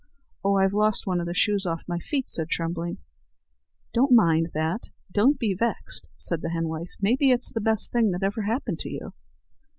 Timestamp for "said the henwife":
6.17-6.89